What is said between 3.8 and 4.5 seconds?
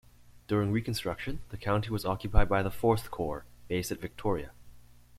at Victoria.